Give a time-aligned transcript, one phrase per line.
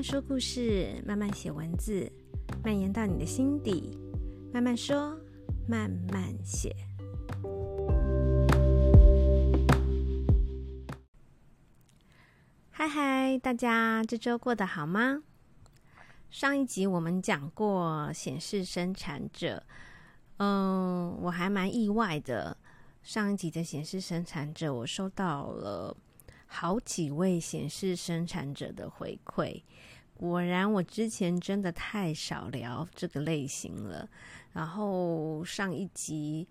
[0.00, 2.10] 慢说故事，慢慢写文字，
[2.64, 3.98] 蔓延到你的心底。
[4.50, 5.14] 慢慢说，
[5.68, 6.74] 慢慢写。
[12.70, 15.22] 嗨嗨，大家这周过得好吗？
[16.30, 19.62] 上一集我们讲过显示生产者，
[20.38, 22.56] 嗯，我还蛮意外的。
[23.02, 25.94] 上一集的显示生产者，我收到了
[26.46, 29.62] 好几位显示生产者的回馈。
[30.20, 34.06] 果然，我之前真的太少聊这个类型了。
[34.52, 36.46] 然后上一集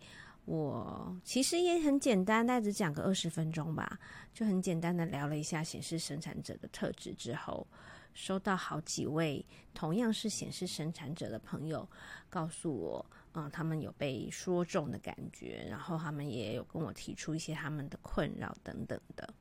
[0.45, 4.00] 我其实也很简单，大概只讲个二十分钟吧，
[4.34, 7.68] 就很简单的聊了一下显示生产者的特质之后，
[8.16, 11.88] 收到好几位同样是显示生产者的朋友
[12.28, 13.06] 告诉我。
[13.34, 19.31] 嗯，他们有被说中的感觉，然后他们也有跟我提出一些他们的困扰等等的。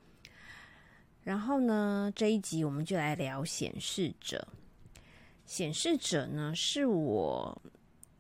[1.23, 4.47] 然后呢，这一集我们就来聊显示者。
[5.45, 7.62] 显示者呢，是我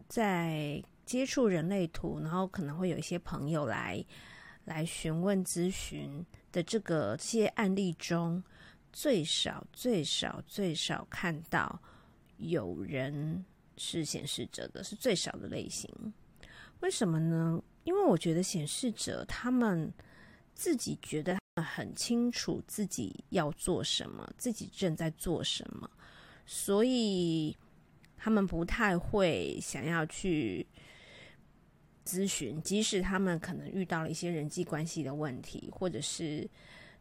[0.08, 4.04] 在接触人类图，然后可能会有一些朋友来
[4.64, 8.42] 来询问咨询的这个这些案例中，
[8.92, 11.80] 最少最少最少看到
[12.36, 13.44] 有人。
[13.80, 15.88] 是显示者的是最少的类型，
[16.80, 17.62] 为什么呢？
[17.84, 19.88] 因为我觉得显示者他们
[20.52, 25.90] 自己觉得很清楚自己要做什么，自己正在做什么，
[26.46, 27.56] 所以
[28.16, 30.66] 他们不太会想要去
[32.04, 36.48] 咨询，即使他们可能遇到了一些人际关系的问题，或者是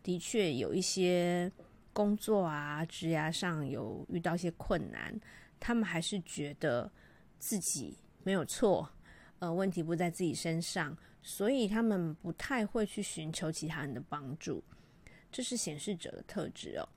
[0.03, 1.51] 的确有一些
[1.93, 5.19] 工作啊、职涯上有遇到一些困难。
[5.59, 6.91] 他们还是觉得
[7.39, 8.87] 自己没有错，
[9.39, 14.63] 呃，问题不在自己身上，所以他们不太会去寻求其他人的帮助。
[15.31, 16.87] 这是显示者的特质哦。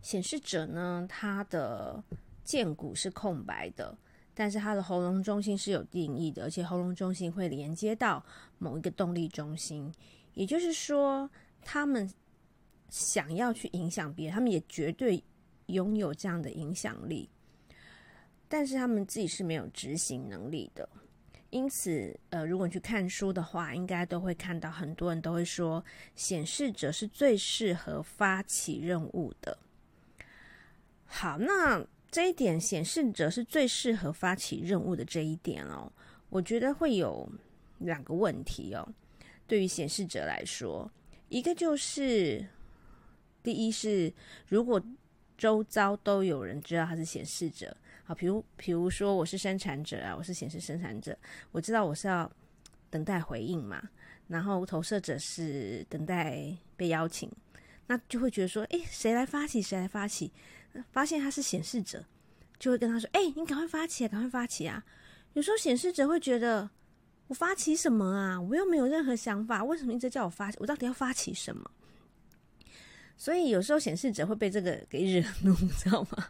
[0.00, 2.02] 显示者呢，他的
[2.42, 3.96] 剑骨是空白的，
[4.34, 8.24] 但是他的喉咙中心是有定义的，而且喉咙中心会连接到
[8.58, 9.92] 某一个动力中心，
[10.34, 11.30] 也就是说，
[11.62, 12.12] 他们
[12.88, 15.22] 想要去影响别人，他们也绝对
[15.66, 17.28] 拥有这样的影响力。
[18.48, 20.86] 但是他们自己是没有执行能力的，
[21.52, 25.84] 因此，呃，如果你去看书的话，应该都会看到很多人都会说，
[26.16, 29.58] 显示者是最适合发起任务的。
[31.04, 35.92] 好，那这一点，显示者是最适合发起任务的这一点哦，
[36.30, 37.30] 我觉得会有
[37.80, 38.88] 两个问题哦。
[39.46, 40.90] 对于显示者来说，
[41.28, 42.46] 一个就是，
[43.42, 44.10] 第一是
[44.48, 44.82] 如果
[45.36, 47.76] 周遭都有人知道他是显示者。
[48.14, 51.16] 比如，比如说我是生产者啊，我是显示生产者，
[51.50, 52.30] 我知道我是要
[52.90, 53.82] 等待回应嘛，
[54.28, 57.30] 然后投射者是等待被邀请，
[57.86, 59.60] 那就会觉得说，诶，谁来发起？
[59.62, 60.32] 谁来发起？
[60.90, 62.04] 发现他是显示者，
[62.58, 64.82] 就会跟他说，诶，你赶快发起啊，赶快发起啊！
[65.34, 66.68] 有时候显示者会觉得，
[67.26, 68.40] 我发起什么啊？
[68.40, 70.50] 我又没有任何想法，为什么一直叫我发？
[70.58, 71.70] 我到底要发起什么？
[73.16, 76.28] 所以有时候显示者会被这个给惹怒，你 知道吗？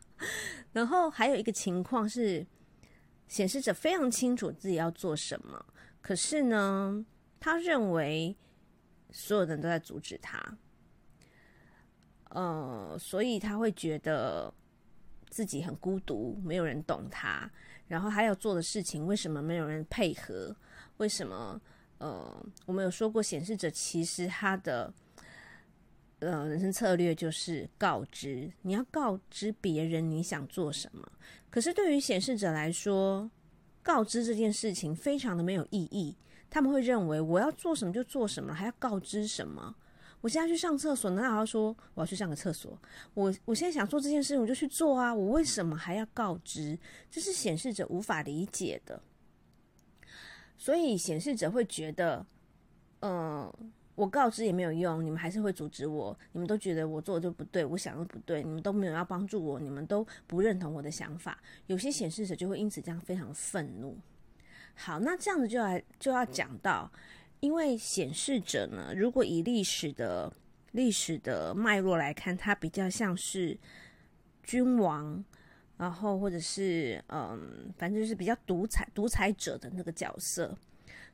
[0.72, 2.46] 然后还有一个情况是，
[3.28, 5.64] 显示者非常清楚自己要做什么，
[6.00, 7.04] 可是呢，
[7.40, 8.36] 他认为
[9.10, 10.58] 所有人都在阻止他，
[12.28, 14.52] 呃，所以他会觉得
[15.30, 17.50] 自己很孤独，没有人懂他。
[17.88, 20.54] 然后他要做的事情，为什么没有人配合？
[20.98, 21.60] 为什么？
[21.98, 24.92] 呃，我们有说过，显示者其实他的。
[26.22, 31.06] 呃，人生策略就是告知，你要告知别人你想做什么。
[31.50, 33.28] 可是对于显示者来说，
[33.82, 36.16] 告知这件事情非常的没有意义。
[36.48, 39.74] 他们会认为我要做什么就做什么，还要告知什么？
[40.20, 42.80] 我现在去上厕所，难道还要说我要去上个厕所？
[43.14, 45.12] 我我现在想做这件事，我就去做啊！
[45.12, 46.78] 我为什么还要告知？
[47.10, 49.02] 这是显示者无法理解的。
[50.56, 52.24] 所以显示者会觉得，
[53.00, 53.52] 嗯、
[53.94, 56.18] 我告知也没有用，你们还是会阻止我。
[56.32, 61.38] 你们都觉得我做的就不对，我想的不对，你们都没有要帮助我，你们都不认同我的想法。
[61.66, 63.98] 有些显示者就会因此这样非常愤怒。
[64.74, 66.90] 好，那这样子就来就要讲到，
[67.40, 70.32] 因为显示者呢，如果以历史的
[70.70, 73.54] 历史的脉络来看，它比较像是
[74.42, 75.22] 君王，
[75.76, 80.56] 然后或者是嗯，反正就是比较独裁独裁者的那个角色，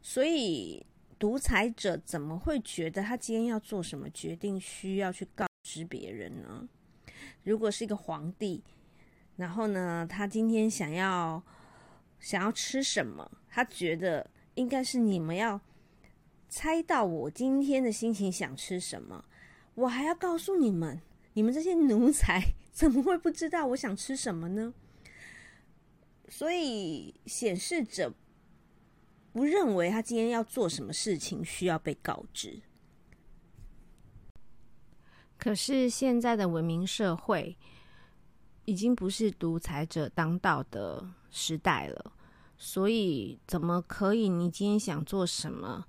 [0.01, 0.87] 所以。
[1.19, 6.69] 独裁者怎么会觉得他今天要做什么决定需要去告知别人呢？
[7.43, 8.63] 如果是一个皇帝，
[9.37, 11.43] 然后呢，他今天想要
[12.21, 15.61] 想要吃什么，他觉得应该是你们要
[16.49, 19.25] 猜到我今天的心情想吃什么，
[19.75, 21.01] 我还要告诉你们，
[21.33, 22.41] 你们这些奴才
[22.73, 24.73] 怎么会不知道我想吃什么呢？
[26.29, 28.13] 所以显示者
[29.33, 32.61] 不认为他今天要做什么事情需要被告知。
[35.37, 37.57] 可是现在的文明社会
[38.65, 42.13] 已经不是独裁者当道的时代了，
[42.57, 45.87] 所以怎么可以你今天想做什么，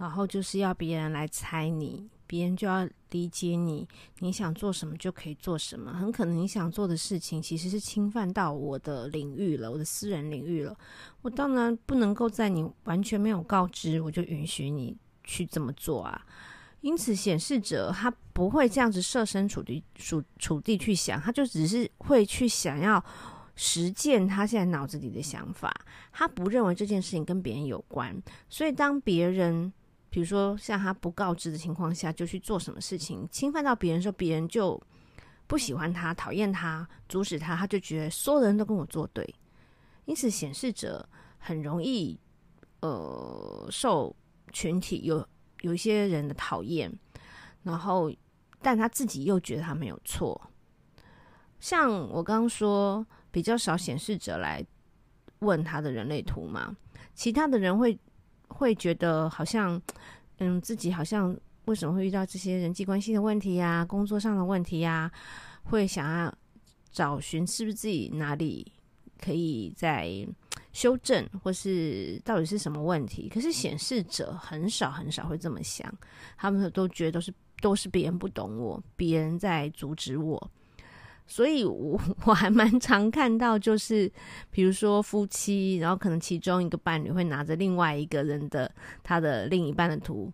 [0.00, 3.86] 然后就是要别人来猜你，别人就要理解你，
[4.20, 5.92] 你想做什么就可以做什么？
[5.92, 10.74] 很可能你想做的事情其实是侵犯到我的领域了，我的私人领域了。
[11.20, 16.24] 我当然不能够在你完全没有告知，我就允许你去这么做啊。
[16.80, 23.04] 因此，显示者他不会这样子设身处地、处处地去想，他就只是会去想要
[23.54, 25.70] 实践他现在脑子里的想法。
[26.10, 28.18] 他不认为这件事情跟别人有关，
[28.48, 29.70] 所以当别人，
[30.10, 34.78] 比如说像他不告知的情况下就去做什么事情，侵犯到别人的时候，别人就
[35.46, 39.34] 不喜欢他、讨厌他、阻止他，他就觉得所有的人都跟我作对。
[40.04, 41.08] 因此，显示者
[41.38, 42.18] 很容易
[42.80, 44.14] 呃受
[44.52, 45.26] 群体有。
[45.62, 46.90] 有一些人的讨厌，
[47.62, 48.10] 然后，
[48.62, 50.40] 但他自己又觉得他没有错。
[51.58, 54.64] 像我刚刚说，比较少显示者来
[55.40, 56.74] 问他的人类图嘛，
[57.12, 57.92] 其他的人会
[58.50, 59.80] 会觉得好像，
[60.38, 65.10] 嗯，自己好像为什么会遇到这些人际关系的问题呀、工作上的问题呀，
[65.64, 66.34] 会想要
[66.92, 68.70] 找寻是不是自己哪里
[69.18, 70.26] 可以在。
[70.72, 73.28] 修正或是到底是什么问题？
[73.28, 75.92] 可是显示者很少很少会这么想，
[76.36, 80.50] 他们都觉得都是都是别人不懂我，别人在阻止我。
[81.30, 84.10] 所以我 我还蛮常看到，就是
[84.50, 88.68] 比如说夫妻，然后可能其中一个伴侣会拿着另外一个人的
[89.04, 90.30] 他的另一半的图，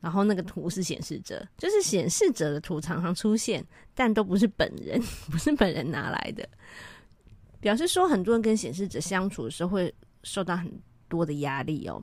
[0.00, 3.62] 然后那个图是显示者，就是显示者的图常常出现，
[3.94, 4.98] 但都不是本人，
[5.30, 6.48] 不是本人拿来的。
[7.60, 10.72] 表示说，很多人跟显示者相处的时候会受到很
[11.06, 12.02] 多的压力哦。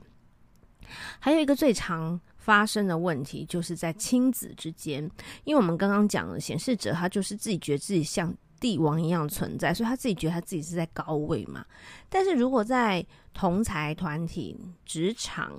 [1.18, 2.18] 还有一个最常
[2.48, 5.02] 发生的问题，就是在亲子之间，
[5.44, 11.62] 因为我们刚刚讲了，显示者他就是自己觉得自己像帝王一样存在，所以他自己觉得他自己是在高位嘛。
[12.08, 13.04] 但是如果在
[13.34, 15.52] 同才团体、职场、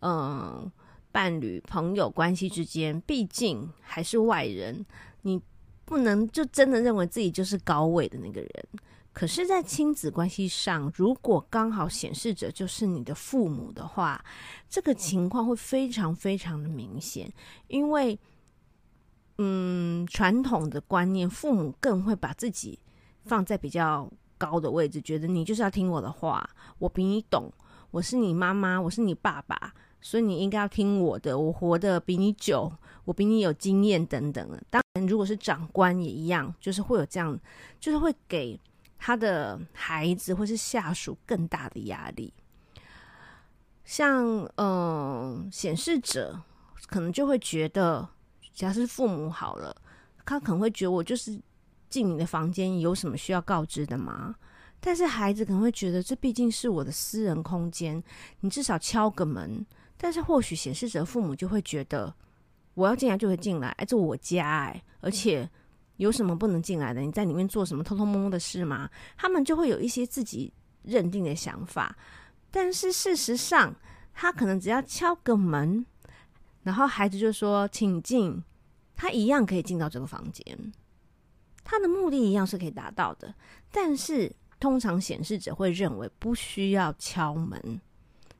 [0.00, 0.72] 嗯，
[1.12, 4.82] 伴侣、朋友关系之间，毕竟还是外人，
[5.20, 5.38] 你
[5.84, 8.68] 不能就真的认为自己就是高位的那个人。
[9.14, 14.22] 可是，在亲子关系上，如果刚好显示者就是你的父母的话，
[14.68, 17.32] 这个情况会非常非常的明显。
[17.68, 18.18] 因为，
[19.38, 22.76] 嗯，传统的观念，父母更会把自己
[23.24, 26.50] 放在比较高的位置，觉得你就是要听我的话，
[26.80, 27.48] 我比你懂，
[27.92, 31.38] 我是你妈妈，我是你爸爸，所以你应该要听我的。
[31.38, 32.72] 我活得比你久，
[33.04, 34.60] 我比你有经验等等的。
[34.68, 37.38] 当然，如果是长官也一样，就是会有这样，
[37.78, 38.58] 就是会给。
[38.98, 42.32] 他的孩子或是下属更大的压力，
[43.84, 46.40] 像嗯，显示者
[46.86, 48.08] 可能就会觉得，
[48.54, 49.76] 假设是父母好了，
[50.24, 51.38] 他可能会觉得我就是
[51.90, 54.34] 进你的房间，有什么需要告知的吗？
[54.80, 58.02] 但是孩子可能会觉得，这毕竟是我的私人空间，
[58.40, 59.66] 你至少敲个门。
[59.96, 62.14] 但是或许显示者父母就会觉得，
[62.74, 65.50] 我要进来就会进来，哎，这我家哎，而且。
[65.96, 67.00] 有什么不能进来的？
[67.00, 68.90] 你在里面做什么偷偷摸摸的事吗？
[69.16, 71.96] 他们就会有一些自己认定的想法，
[72.50, 73.74] 但是事实上，
[74.12, 75.86] 他可能只要敲个门，
[76.62, 78.42] 然后孩子就说“请进”，
[78.96, 80.72] 他一样可以进到这个房间，
[81.62, 83.34] 他的目的一样是可以达到的。
[83.70, 87.80] 但是通常显示者会认为不需要敲门，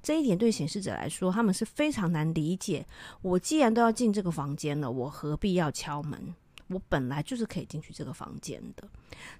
[0.02, 2.86] 这一点对显示者来说，他们是非常难理解。
[3.22, 6.34] 我既然都要进这个房间了，我何必要敲门？
[6.68, 8.88] 我本来就是可以进去这个房间的，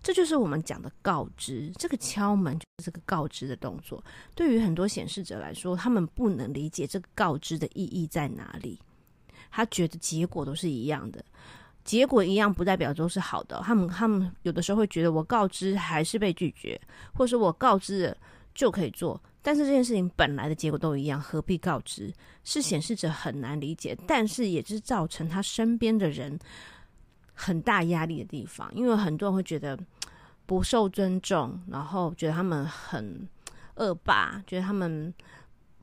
[0.03, 1.73] 这就是我们讲的告知。
[1.79, 4.03] 这个敲门就是这个告知的动作。
[4.35, 8.79] 对于很多显示者来说，他们不能理解这个告知的意义在哪里。
[9.51, 11.25] 他觉得结果都是一样的，
[11.85, 13.63] 结果一样不代表都是好的。
[13.65, 16.79] 他们他们有的时候会觉得，我告知还是被拒绝，
[17.15, 18.17] 或者说我告知了
[18.53, 22.13] 就可以做，但是这件事情本来的结果都一样，何必告知？
[22.43, 26.39] 是显示者很难理解，但是也是造成他身边的人。
[27.35, 29.79] 很大压力的地方，因为很多人会觉得
[30.47, 33.29] 不受尊重，然后觉得他们很
[33.75, 35.13] 恶霸，觉得他们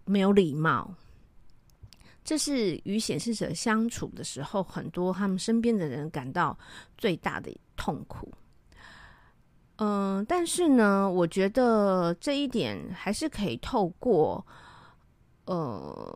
[0.06, 0.94] 没有礼貌。
[2.24, 6.58] 这是与显示者相处的时候，很多他们身边的人感到
[6.98, 8.32] 最大的痛苦。
[9.78, 14.46] 嗯、但是呢，我觉得这一点还是可以透过
[15.46, 16.16] 呃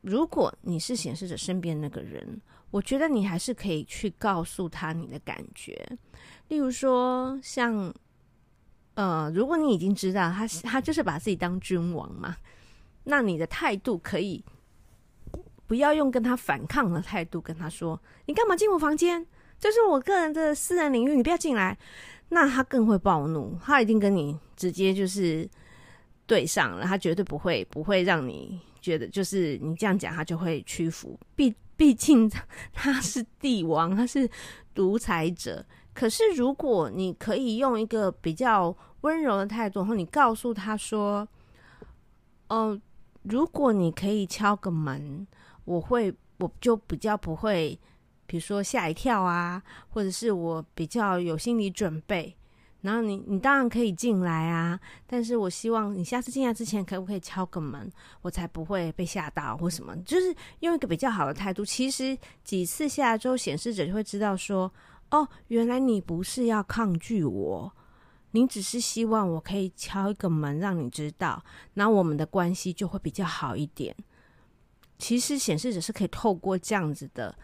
[0.00, 2.40] 如果你是显示者身边那个人，
[2.72, 5.80] 我觉得你还是可以去告诉他你的感觉。
[6.48, 7.94] 例如说，像
[8.94, 12.36] 呃，如果你已经知道他他就是把自己当君王嘛，
[13.04, 14.44] 那你的态度可以
[15.66, 19.26] 不要用跟他反抗的态度跟他说：“你干嘛进我房间？
[19.58, 21.78] 这是我个人的私人领域，你不要进来。”
[22.30, 25.48] 那他更会暴怒，他一定跟你直接就是
[26.26, 31.18] 对上了，他绝对不会不会让你觉得就是你这样讲他就会屈服。
[31.36, 32.30] 毕毕竟
[32.72, 34.30] 他是帝王，他是
[34.72, 35.66] 独裁者。
[35.92, 41.26] 可是如果你可以用一个比较温柔的态度，然后你告诉他说
[42.46, 42.80] ：“哦、呃，
[43.24, 45.26] 如果你可以敲个门，
[45.64, 47.76] 我会我就比较不会。”
[48.26, 52.36] 比如说吓一跳啊，或者是我比较有心理准备，
[52.82, 61.64] 然后你你当然可以进来啊，但是我希望你下次进来之前可不可以敲个门，我才不会被吓到或什么，就是用一个比较好的态度。
[61.64, 64.72] 其实几次下来之后，显示者就会知道说，
[65.10, 67.72] 哦，原来你不是要抗拒我，
[68.32, 71.42] 你只是希望我可以敲一个门让你知道，
[71.74, 73.96] 那我们的关系就会比较好一点。
[74.98, 77.34] 其实显示者是可以透过这样子的。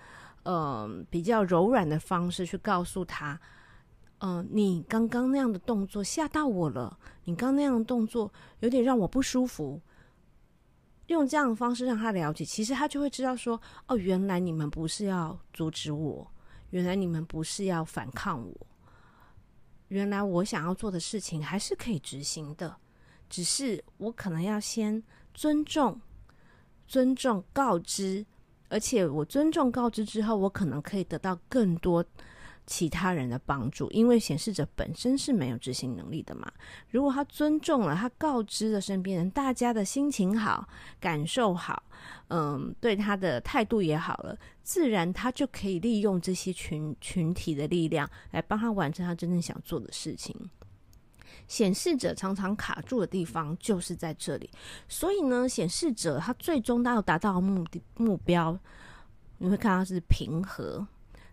[0.44, 3.38] 嗯、比较柔软的方式去告诉他，
[4.18, 9.80] 嗯、呃，你刚刚那样的动作吓到我了，你刚那样的动作有点让我不舒服。
[11.06, 16.30] 用这样的方式让他了解，其实他就会知道说，哦，原来你们不是要阻止我，
[16.70, 18.66] 原来你们不是要反抗我，
[19.88, 22.76] 原来我想要做的事情还是可以执行的，
[23.30, 25.98] 只是我可能要先尊重、
[26.86, 28.26] 尊重、告知。
[28.70, 32.04] 而且我尊重告知之后，我可能可以得到更多
[32.70, 36.52] 其他人的帮助，因为显示者本身是没有执行能力的嘛。
[36.90, 40.68] 如果他尊重了，他告知了身边人，大家的心情好，
[41.00, 41.82] 感受好，
[42.28, 50.36] 嗯，对他的态度也好了，自然他就可以利用这些群群体的力量来帮他完成他真正想做的事情。
[51.46, 54.50] 显示者常常卡住的地方就是在这里，
[54.86, 58.58] 所以呢，显示者他最终他要达到目的目标，
[59.38, 60.86] 你会看到是平和。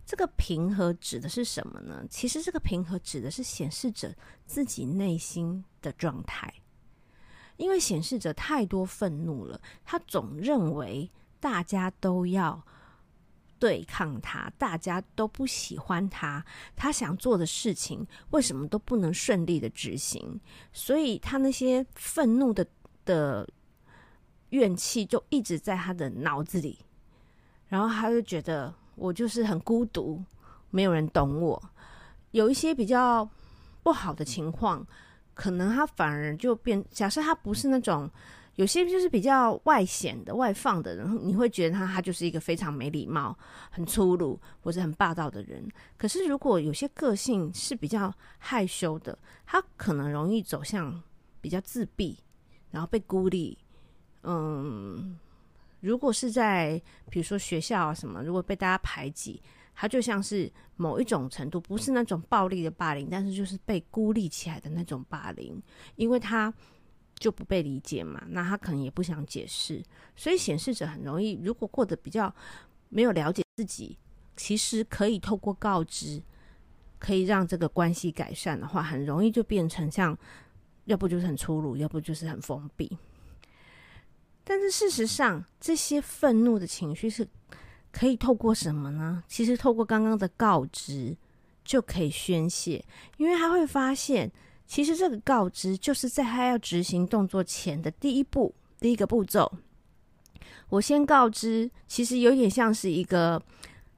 [0.05, 2.05] 这个平和指的是什么呢？
[2.09, 4.13] 其实这个平和指的是显示者
[4.45, 6.53] 自己内心的状态，
[7.57, 12.63] 因为显示者太多愤怒了，他总认为大家都要。
[13.57, 16.45] 对抗他，大家都不喜欢他，
[16.75, 20.39] 他想做的事情为什么都不能顺利的执行？
[20.73, 22.67] 所以他那些愤怒的
[23.05, 23.47] 的
[24.49, 26.79] 怨气就一直在他的脑子里，
[27.67, 30.23] 然后他就觉得我就是很孤独，
[30.71, 31.61] 没有人懂我。
[32.31, 33.29] 有一些比较
[33.83, 34.85] 不好的情况，
[35.33, 36.83] 可能他反而就变。
[36.89, 38.09] 假设他不是那种。
[38.55, 43.37] 有些就是比较外显的、外放的人，你会觉得他他就是一个非常没礼貌、
[43.69, 45.61] 很粗鲁或者很霸道的人。
[45.97, 51.03] 可是如果有些个性是比较害羞的，他可能容易走向
[51.41, 52.17] 比较自闭，
[52.71, 53.57] 然后被孤立。
[54.23, 55.19] 嗯，
[55.85, 59.41] 如果是在比如说学校啊什么，如果被大家排挤，
[59.73, 65.61] 他就像是某一种程度，不是那种暴力的霸凌，但是就是被孤立起来的那种霸凌，
[65.95, 66.53] 因为他。
[67.17, 69.81] 就不被理解嘛，那他可能也不想解释，
[70.17, 72.31] 所以显示者很容易，如果过得比较
[72.89, 73.97] 没有了解自己，
[74.35, 76.21] 其实可以透过告知，
[76.99, 80.15] 可以让这个关系改善的话，很容易就变成像，
[80.83, 82.97] 要不就是很粗鲁，要不就是很封闭。
[84.45, 87.27] 但是事实上，这些愤怒的情绪是
[87.91, 89.21] 可以透过什么呢？
[89.27, 91.17] 其实透过刚刚的告知
[91.65, 92.85] 就可以宣泄，
[93.17, 94.31] 因为他会发现。
[94.67, 99.59] 其实这个告知就是在他要执行动作前的第一步，第一个步骤。
[100.69, 103.39] 我先告知，其实有点像是一个，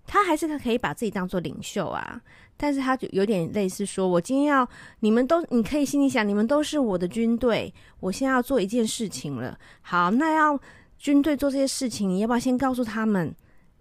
[0.06, 2.22] 他还是可以把自己当做领袖啊，
[2.58, 4.68] 但是他就有点类似说，我今天要
[5.02, 9.58] 你们都，你可以心里想，你们都是我的军队，我现在要做一件事情了。
[9.82, 10.60] 好，那要
[10.98, 13.34] 军队做这些事情，你要不要先告诉他们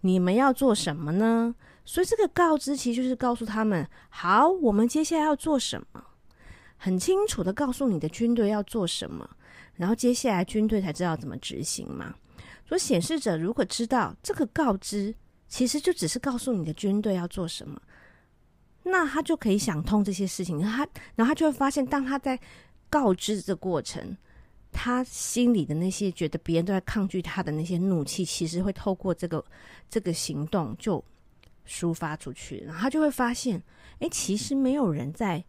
[0.03, 1.55] 你们要做什么呢？
[1.85, 6.05] 所以这个告知其实就是告诉他们，好，我们接下来要做什么。
[6.77, 9.27] 很清楚的告诉你的军队要做什么，
[9.77, 12.15] 然后接下来军队才知道怎么执行嘛。
[12.67, 15.15] 所以显示者如果知道这个告知
[15.49, 17.81] 其实就只是告诉你的军队要做什么，
[18.87, 20.61] 那他就可以想通这些事情。
[20.61, 22.39] 他然后他就会发现，当他在
[22.89, 24.17] 告知的过程，
[24.73, 29.45] 他心里的那些觉得别人都在抗拒他的那些怒气，其实会透过这个
[29.89, 31.05] 这个行动就
[31.67, 32.65] 抒发出去。
[32.67, 33.63] 然后他就会发现，
[33.99, 35.45] 哎，其实没有人在。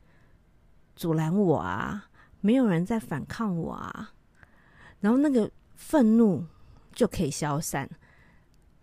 [1.00, 2.10] 阻拦我啊！
[2.42, 4.14] 没有人在反抗我啊！
[5.00, 6.44] 然后那个愤怒
[6.92, 7.88] 就可以消散。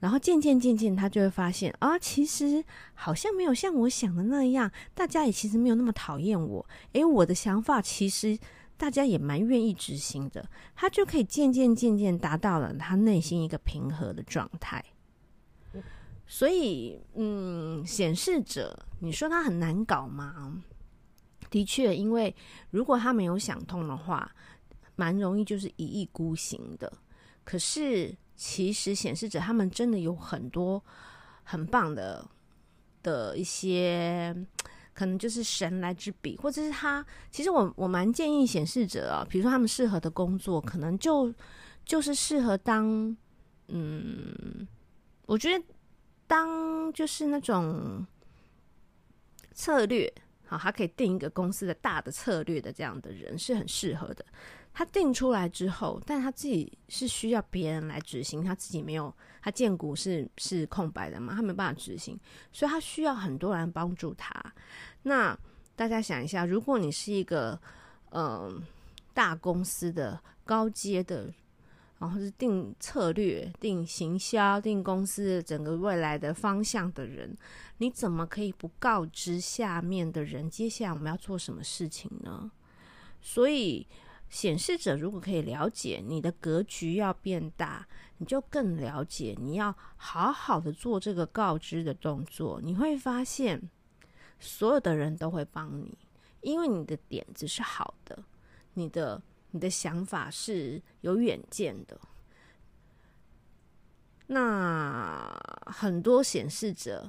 [0.05, 6.67] 然后渐渐渐渐，他就会发现啊，其实好像没有像我想的那样，大家也其实没有那么讨厌我。
[6.93, 8.39] 诶，我的想法其实
[8.77, 10.47] 大家也蛮愿意执行的。
[10.77, 14.85] 他就可以渐渐渐渐达到了他内心一个平和的状态。
[16.27, 20.63] 所以，嗯，显示者，你说他很难搞吗？
[21.49, 22.37] 的确，因为
[22.71, 24.31] 如果他没有想通的话，
[24.97, 26.93] 蛮容易就是一意孤行的。
[27.43, 30.83] 可是，其实显示者他们真的有很多
[31.45, 32.23] 很棒的
[33.03, 34.37] 的一些，
[34.93, 37.05] 可能就是神来之笔，或者是他。
[37.31, 41.33] 其实我我蛮建议显示者啊，比如说他们适合的工作，可能就
[41.87, 43.17] 就是适合当，
[43.69, 44.69] 嗯，
[45.27, 45.65] 我觉得。
[46.27, 48.05] 当就是那种
[49.53, 50.11] 策略，
[50.47, 54.25] 好，他可以定一个公司的大的策略的这样的人是很适合的。
[54.75, 62.19] 他定出来之后，但他自己是需要别人来执行，他自己没有，他建股是是空白的嘛，他没办法执行，
[62.53, 64.35] 所以他需要很多人帮助他。
[65.05, 65.39] 那
[65.75, 67.59] 大家想一下，如果你是一个
[68.11, 68.63] 嗯、
[69.15, 71.33] 大公司的高阶的。
[71.97, 77.35] 然后是定策略、定行销、定公司整个未来的方向的人，
[77.79, 82.51] 你怎么可以不告知下面的人接下来我们要做什么事情呢？
[83.23, 83.87] 所以
[84.35, 87.87] 显示者如果可以了解你的格局要变大，
[88.19, 92.61] 你就更了解你要好好的做这个告知的动作。
[92.61, 93.71] 你会发现
[94.41, 95.97] 所有的人都会帮你，
[96.41, 98.25] 因为你的点子是好的，
[98.75, 99.23] 你的。
[99.55, 101.97] 你的想法是有远见的，
[104.27, 105.33] 那
[105.67, 107.09] 很多显示者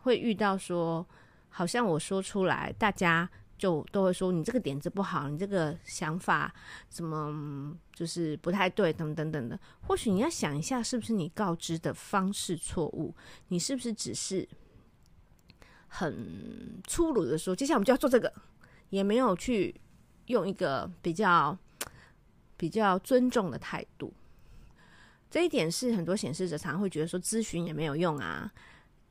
[0.00, 1.06] 会遇到说，
[1.50, 6.54] 好像我说出来，大家就都会说你这个点子不好，你这个想法
[6.88, 9.58] 怎么就是不太对，等等等等。
[9.82, 13.14] 或许你要想一下，是不是你告知的方式错误？
[13.48, 14.48] 你是不是只是
[15.88, 18.32] 很粗鲁的说，接下来我们就要做这个，
[18.90, 19.74] 也没有去
[20.26, 21.56] 用一个比较。
[22.56, 24.14] 比较尊重的态度，
[25.28, 28.50] 这一点是很多显示者常会觉得说咨询也没有用啊，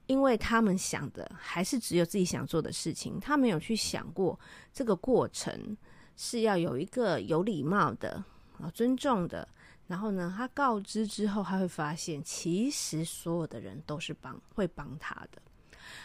[0.08, 4.40] 因为他们想的还是只有自己想做的事情，他没有去想过
[4.72, 5.76] 这个过程
[6.16, 8.24] 是要有一个有礼貌的
[8.60, 9.48] 啊尊重的，
[9.88, 15.42] 然后呢，他告知之后，他会发现其实所有的人都是帮会帮他的，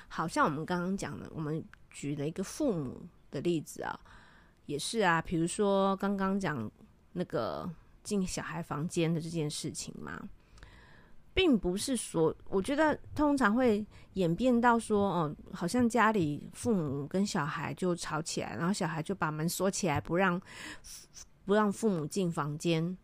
[0.08, 3.98] 好像我们刚刚讲的，我们举了一个父母的例子啊，
[4.66, 6.70] 也是啊，比如说刚刚讲。
[7.10, 7.68] 那个
[8.04, 10.22] 进小孩房间的这件事情嘛，
[11.38, 20.42] 并不是说，我觉得通常会演变到说，哦，好像家里父母跟小孩就吵起来，然后小孩就把门锁起来，不让
[21.44, 22.98] 不让父母进房间。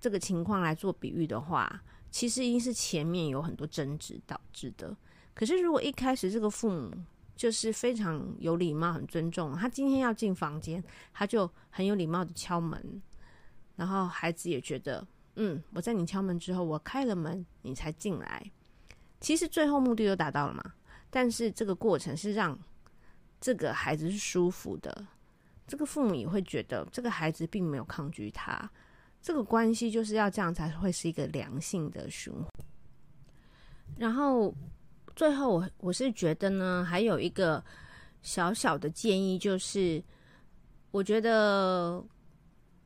[0.00, 4.96] 这个情况来做比喻的话，其实一定是前面有很多争执导致的。
[5.32, 6.90] 可是如果一开始这个父母
[7.36, 13.00] 就是非常有礼貌、很尊重，他今天要进房间，他就很有礼貌的敲门。
[13.76, 18.50] 然后孩子也觉得，嗯，我在你敲门之后，我开了门，你才进来。
[19.20, 20.62] 其实最后目的都达到了嘛。
[21.10, 22.58] 但是这个过程是让
[23.40, 25.06] 这个孩子是舒服的，
[25.66, 28.70] 这个父母也会觉得这个孩子并没有抗拒他。
[29.20, 32.46] 这个关系就是要这样才会是一个良性的循环。
[33.96, 34.54] 然后
[35.16, 37.64] 最后我我是觉得呢，还有一个
[38.22, 40.00] 小小的建议就是，
[40.92, 42.04] 我觉得。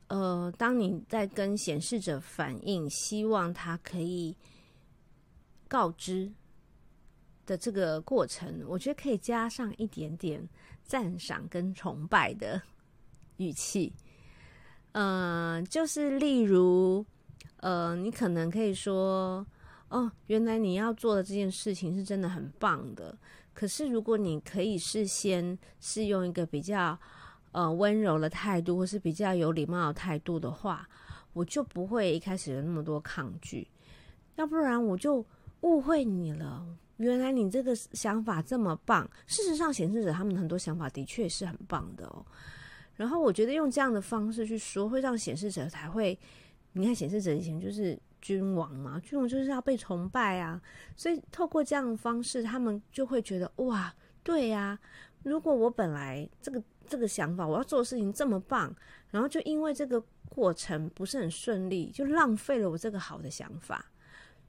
[0.09, 4.35] 呃，当你在跟显示者反映，希望他可以
[5.69, 6.33] 告知
[7.45, 10.49] 的这个过程，我觉得可以加上一点点
[10.83, 12.63] 赞赏跟崇拜的
[13.37, 13.93] 语气。
[14.93, 17.05] 嗯、呃，就是例如，
[17.59, 19.47] 呃，你可能可以说
[19.91, 23.15] ：“哦，原来你要做的这件事情是真的很棒的。”
[23.53, 26.99] 可是，如果你可以事先是用一个比较。
[27.53, 30.87] 呃，温柔的态度，或是比较有礼貌的态度的话，
[31.33, 33.67] 我就不会一开始有那么多抗拒。
[34.37, 35.25] 要不然我就
[35.63, 36.65] 误会你了。
[36.99, 39.09] 原来你这个想法这么棒。
[39.27, 42.25] 事实上，显示者他们很多想法的确是很棒的哦。
[42.95, 46.17] 然后我觉得用这样的方式去说，会让显示者才会。
[46.73, 50.61] 你看，显示者以前就是君王嘛，君王就是要被崇拜啊。
[50.97, 54.79] 所以透过这样的方式，他们就会觉得哇，对呀。
[55.23, 56.63] 如果我本来这个。
[56.89, 58.75] 这个想法，我要做的事情这么棒，
[59.11, 63.85] 然后就因为这个过程不是很顺利，就浪费了我这个好的想法。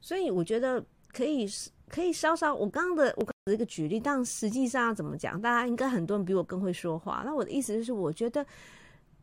[0.02, 1.45] 所以我觉得可以
[1.89, 7.21] 可以稍稍，我刚刚的我刚刚的一个举例，但实际上要怎么讲，大家应该很多人比我更会说话。
[7.25, 8.45] 那我的意思就是，我觉得，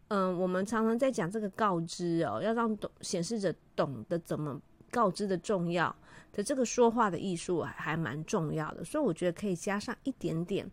[0.09, 5.95] 嗯、我们常常在讲这个告知哦，要让懂显示者懂得怎么告知的重要
[6.33, 10.71] 的这个说话的艺术还蛮重要的，所以我觉得可以加上一点点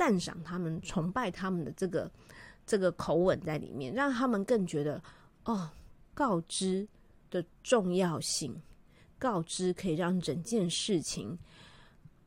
[0.00, 2.10] 赞赏他们、崇拜他们的这个
[2.64, 5.02] 这个口吻在里面，让他们更觉得
[5.44, 5.68] 哦，
[6.14, 6.88] 告知
[7.30, 8.58] 的重要性，
[9.18, 11.38] 告知可以让整件事情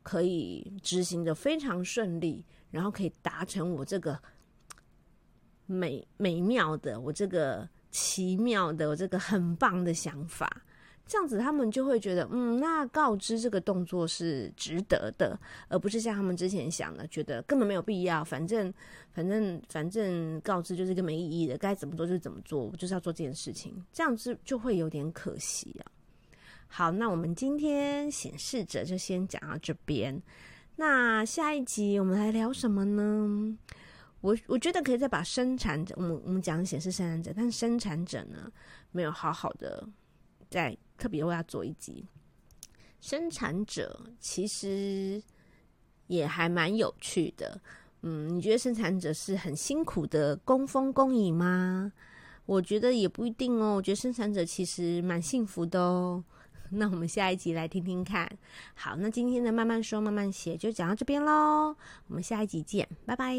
[0.03, 4.21] 可以执行的非常顺利，然后可以达成我这个
[5.65, 7.67] 美美妙的我这个。
[7.95, 10.63] 奇妙的，我这个很棒的想法，
[11.05, 15.37] 这样子他们就会觉得，嗯，那告知这个动作是值得的，
[15.67, 18.73] 而不是像他们之前想的，觉得根本没有必要，反正，
[19.11, 25.91] 反正，反正告知就是一个没意义的，该怎么做就怎么做，我就是要做这件事情，这样子就会有点可惜啊。
[26.67, 30.19] 好，那我们今天显示者就先讲到这边，
[30.77, 33.57] 那下一集我们来聊什么呢？
[34.21, 38.49] 我我觉得可以再把生产者，我们我们讲显示生产者，但生产者呢，
[38.91, 39.85] 没有好好的
[40.53, 42.05] 再特别为他做一集。
[43.01, 45.19] 生产者其实
[46.05, 47.59] 也还蛮有趣的，
[48.03, 51.91] 嗯，你觉得生产者是很辛苦的供风供影吗？
[52.45, 56.23] 我觉得也不一定哦，我觉得生产者其实蛮幸福的哦。
[56.69, 58.29] 那我们下一集来听听看。
[58.75, 61.75] 好，那今天的慢慢说慢慢写就讲到这边喽，
[62.07, 63.35] 我们下一集见，拜拜。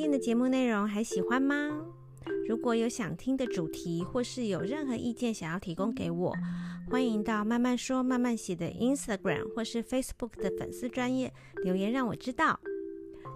[0.00, 1.78] 今天的节目内容还喜欢吗？
[2.48, 6.34] 如果有想听的主题，或是有任何意见想要提供给我，
[6.88, 11.30] 欢迎到慢慢说慢慢写的 Instagram 或是 Facebook 的粉丝专页
[11.62, 12.58] 留言让我知道。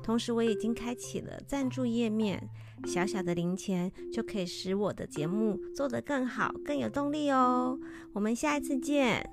[0.02, 2.48] 同时，我已经开启了赞助页面，
[2.86, 7.78] 小小的零钱就可以使我的节目做得更好、更有动力哦。
[8.14, 9.30] 我们下一次见。